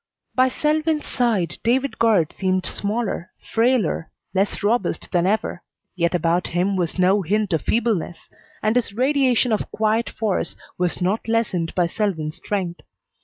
By 0.33 0.49
Selwyn's 0.49 1.05
side 1.05 1.59
David 1.63 1.99
Guard 1.99 2.33
seemed 2.33 2.65
smaller, 2.65 3.29
frailer, 3.39 4.09
less 4.33 4.63
robust 4.63 5.11
than 5.11 5.27
ever, 5.27 5.61
yet 5.95 6.15
about 6.15 6.47
him 6.57 6.75
was 6.75 6.97
no 6.97 7.21
hint 7.21 7.53
of 7.53 7.61
feebleness, 7.61 8.27
and 8.63 8.75
his 8.77 8.93
radiation 8.93 9.51
of 9.51 9.69
quiet 9.69 10.09
force 10.09 10.55
was 10.75 11.03
not 11.03 11.27
lessened 11.27 11.75
by 11.75 11.85
Selwyn's 11.85 12.37
strength. 12.37 12.81